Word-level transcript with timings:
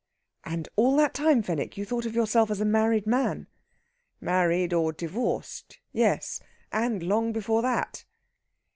"And 0.43 0.67
all 0.77 0.95
that 0.97 1.13
time, 1.13 1.43
Fenwick, 1.43 1.77
you 1.77 1.85
thought 1.85 2.07
of 2.07 2.15
yourself 2.15 2.49
as 2.49 2.59
a 2.59 2.65
married 2.65 3.05
man?" 3.05 3.45
"Married 4.19 4.73
or 4.73 4.91
divorced 4.91 5.77
yes. 5.91 6.41
And 6.71 7.03
long 7.03 7.31
before 7.31 7.61
that." 7.61 8.03